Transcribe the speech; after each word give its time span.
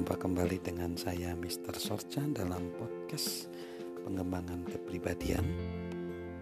Berjumpa 0.00 0.16
kembali 0.16 0.58
dengan 0.64 0.96
saya 0.96 1.36
Mr. 1.36 1.76
Sorchan 1.76 2.32
dalam 2.32 2.72
podcast 2.80 3.52
pengembangan 4.00 4.64
kepribadian. 4.64 5.44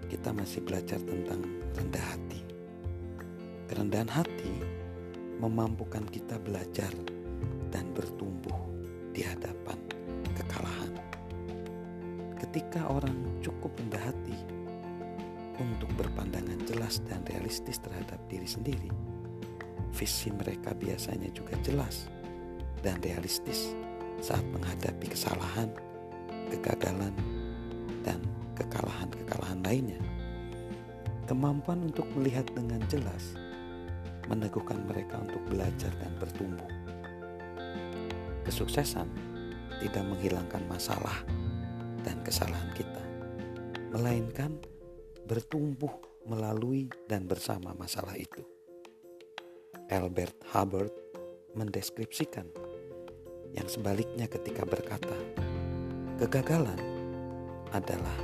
Kita 0.07 0.31
masih 0.31 0.63
belajar 0.63 1.03
tentang 1.03 1.43
rendah 1.75 2.07
hati. 2.07 2.39
Kerendahan 3.67 4.07
hati 4.15 4.63
memampukan 5.43 6.07
kita 6.07 6.39
belajar 6.39 6.95
dan 7.75 7.91
bertumbuh 7.99 8.55
di 9.11 9.27
hadapan 9.27 9.83
kekalahan. 10.39 10.95
Ketika 12.39 12.87
orang 12.87 13.43
cukup 13.43 13.75
rendah 13.75 14.07
hati 14.07 14.39
untuk 15.59 15.91
berpandangan 15.99 16.63
jelas 16.63 17.03
dan 17.11 17.27
realistis 17.27 17.83
terhadap 17.83 18.23
diri 18.31 18.47
sendiri, 18.47 18.91
visi 19.91 20.31
mereka 20.31 20.79
biasanya 20.79 21.35
juga 21.35 21.59
jelas 21.67 22.07
dan 22.83 22.99
realistis 23.03 23.75
saat 24.19 24.43
menghadapi 24.51 25.11
kesalahan, 25.11 25.71
kegagalan, 26.51 27.15
dan 28.03 28.19
kekalahan-kekalahan 28.59 29.61
lainnya. 29.63 30.01
Kemampuan 31.29 31.85
untuk 31.93 32.09
melihat 32.17 32.49
dengan 32.57 32.81
jelas 32.89 33.37
meneguhkan 34.29 34.81
mereka 34.85 35.21
untuk 35.21 35.41
belajar 35.49 35.93
dan 36.01 36.13
bertumbuh. 36.21 36.69
Kesuksesan 38.45 39.09
tidak 39.85 40.05
menghilangkan 40.09 40.65
masalah 40.69 41.21
dan 42.03 42.17
kesalahan 42.25 42.73
kita, 42.73 43.03
melainkan 43.93 44.57
bertumbuh 45.29 45.93
melalui 46.25 46.89
dan 47.09 47.29
bersama 47.29 47.77
masalah 47.77 48.17
itu. 48.17 48.41
Albert 49.89 50.37
Hubbard 50.53 50.93
mendeskripsikan 51.57 52.49
yang 53.57 53.69
sebaliknya 53.69 54.27
ketika 54.29 54.67
berkata, 54.67 55.17
kegagalan 56.19 56.81
adalah 57.73 58.19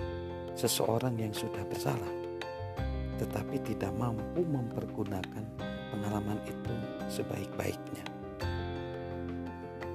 seseorang 0.57 1.17
yang 1.21 1.33
sudah 1.33 1.63
bersalah, 1.69 2.15
tetapi 3.21 3.61
tidak 3.63 3.93
mampu 3.95 4.43
mempergunakan 4.43 5.45
pengalaman 5.95 6.41
itu 6.49 6.75
sebaik-baiknya. 7.07 8.05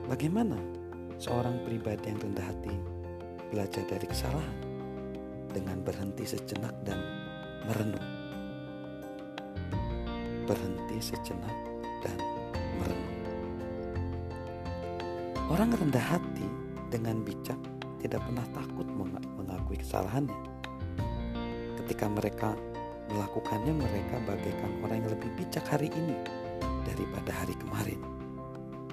Bagaimana 0.10 0.58
seorang 1.22 1.62
pribadi 1.68 2.10
yang 2.10 2.18
rendah 2.18 2.48
hati 2.50 2.74
belajar 3.54 3.84
dari 3.86 4.08
kesalahan 4.10 4.60
dengan 5.54 5.84
berhenti 5.86 6.26
sejenak 6.26 6.74
dan 6.82 6.98
merenung? 7.70 8.08
Berhenti 10.50 10.98
sejenak 10.98 11.54
dan 12.02 12.18
Orang 15.50 15.74
rendah 15.74 16.06
hati 16.14 16.46
dengan 16.94 17.26
bijak 17.26 17.58
tidak 17.98 18.22
pernah 18.22 18.46
takut 18.54 18.86
mengakui 19.34 19.82
kesalahannya. 19.82 20.38
Ketika 21.82 22.06
mereka 22.06 22.54
melakukannya, 23.10 23.74
mereka 23.74 24.22
bagaikan 24.30 24.72
orang 24.86 25.02
yang 25.02 25.10
lebih 25.10 25.30
bijak 25.42 25.66
hari 25.66 25.90
ini 25.90 26.14
daripada 26.86 27.34
hari 27.34 27.58
kemarin. 27.58 27.98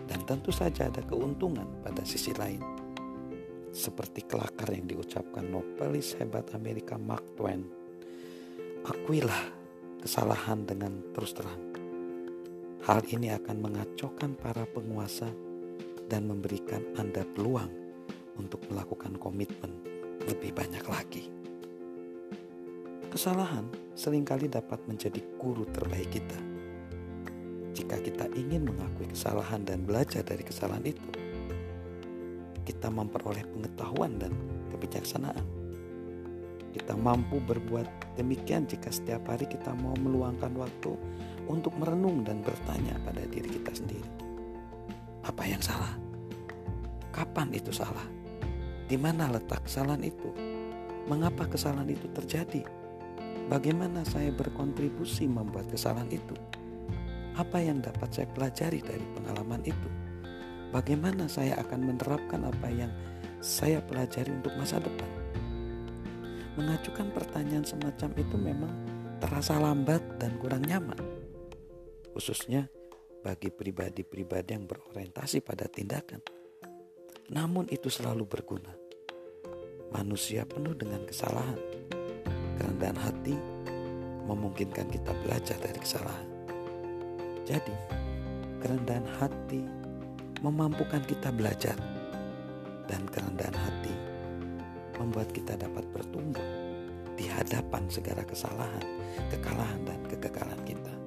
Dan 0.09 0.25
tentu 0.25 0.49
saja 0.49 0.89
ada 0.89 1.05
keuntungan 1.05 1.69
pada 1.84 2.01
sisi 2.09 2.33
lain. 2.33 2.65
Seperti 3.69 4.25
kelakar 4.25 4.73
yang 4.73 4.89
diucapkan 4.89 5.45
novelis 5.45 6.17
hebat 6.17 6.57
Amerika 6.57 6.97
Mark 6.97 7.37
Twain. 7.37 7.69
Akuilah 8.89 9.45
kesalahan 10.01 10.65
dengan 10.65 11.05
terus 11.12 11.37
terang. 11.37 11.61
Hal 12.89 13.05
ini 13.12 13.29
akan 13.29 13.61
mengacaukan 13.61 14.33
para 14.41 14.65
penguasa 14.65 15.29
dan 16.07 16.31
memberikan 16.31 16.83
Anda 16.95 17.27
peluang 17.35 17.71
untuk 18.39 18.62
melakukan 18.71 19.19
komitmen 19.19 19.72
lebih 20.27 20.55
banyak 20.55 20.84
lagi. 20.87 21.25
Kesalahan 23.11 23.67
sering 23.97 24.27
kali 24.27 24.47
dapat 24.50 24.83
menjadi 24.84 25.22
guru 25.41 25.65
terbaik 25.72 26.11
kita. 26.12 26.39
Jika 27.77 27.97
kita 28.00 28.27
ingin 28.37 28.67
mengakui 28.69 29.09
kesalahan 29.09 29.62
dan 29.65 29.84
belajar 29.84 30.25
dari 30.25 30.43
kesalahan 30.44 30.84
itu, 30.84 31.11
kita 32.67 32.88
memperoleh 32.88 33.44
pengetahuan 33.53 34.17
dan 34.21 34.33
kebijaksanaan. 34.73 35.44
Kita 36.77 36.93
mampu 36.93 37.41
berbuat 37.41 38.19
demikian 38.21 38.69
jika 38.69 38.93
setiap 38.93 39.33
hari 39.33 39.49
kita 39.49 39.73
mau 39.81 39.97
meluangkan 39.97 40.53
waktu 40.61 40.93
untuk 41.49 41.73
merenung 41.81 42.21
dan 42.21 42.44
bertanya 42.44 43.00
pada 43.00 43.25
diri 43.25 43.49
kita 43.49 43.73
sendiri 43.73 44.36
apa 45.26 45.42
yang 45.42 45.59
salah? 45.59 45.91
Kapan 47.10 47.50
itu 47.50 47.75
salah? 47.75 48.06
Di 48.87 48.94
mana 48.94 49.26
letak 49.26 49.66
kesalahan 49.66 50.06
itu? 50.06 50.31
Mengapa 51.10 51.50
kesalahan 51.50 51.91
itu 51.91 52.06
terjadi? 52.14 52.62
Bagaimana 53.50 54.06
saya 54.06 54.31
berkontribusi 54.31 55.26
membuat 55.26 55.66
kesalahan 55.66 56.10
itu? 56.14 56.34
Apa 57.34 57.59
yang 57.59 57.82
dapat 57.82 58.10
saya 58.14 58.31
pelajari 58.31 58.78
dari 58.82 59.03
pengalaman 59.19 59.62
itu? 59.66 59.91
Bagaimana 60.70 61.26
saya 61.26 61.58
akan 61.58 61.94
menerapkan 61.94 62.47
apa 62.47 62.69
yang 62.70 62.91
saya 63.43 63.82
pelajari 63.82 64.31
untuk 64.31 64.54
masa 64.54 64.78
depan? 64.78 65.10
Mengajukan 66.54 67.10
pertanyaan 67.12 67.66
semacam 67.66 68.10
itu 68.19 68.37
memang 68.38 68.75
terasa 69.19 69.58
lambat 69.58 70.03
dan 70.22 70.34
kurang 70.41 70.64
nyaman, 70.64 70.98
khususnya 72.16 72.66
bagi 73.26 73.50
pribadi-pribadi 73.50 74.54
yang 74.54 74.70
berorientasi 74.70 75.42
pada 75.42 75.66
tindakan. 75.66 76.22
Namun 77.34 77.66
itu 77.75 77.91
selalu 77.91 78.22
berguna. 78.22 78.70
Manusia 79.91 80.47
penuh 80.47 80.78
dengan 80.78 81.03
kesalahan. 81.03 81.59
Kerendahan 82.54 82.94
hati 82.94 83.34
memungkinkan 84.31 84.87
kita 84.94 85.10
belajar 85.26 85.59
dari 85.59 85.75
kesalahan. 85.82 86.28
Jadi, 87.42 87.75
kerendahan 88.62 89.10
hati 89.19 89.66
memampukan 90.47 91.03
kita 91.03 91.34
belajar 91.34 91.75
dan 92.87 93.03
kerendahan 93.10 93.58
hati 93.58 93.94
membuat 95.03 95.34
kita 95.34 95.58
dapat 95.58 95.82
bertumbuh 95.91 96.47
di 97.19 97.26
hadapan 97.26 97.91
segala 97.91 98.22
kesalahan, 98.22 98.87
kekalahan 99.34 99.82
dan 99.82 99.98
kegagalan 100.06 100.62
kita. 100.62 101.06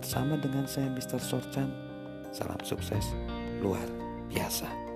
Bersama 0.00 0.40
dengan 0.40 0.64
saya 0.64 0.88
Mr. 0.88 1.20
Sorchan, 1.20 1.68
salam 2.32 2.56
sukses 2.64 3.04
luar 3.60 3.84
biasa. 4.32 4.89